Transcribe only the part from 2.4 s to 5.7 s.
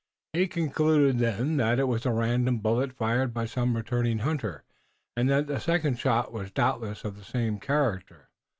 bullet fired by some returning hunter, and that the